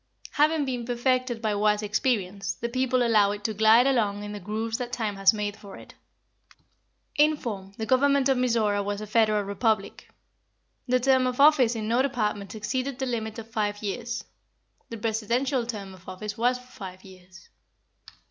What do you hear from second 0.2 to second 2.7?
Having been perfected by wise experience, the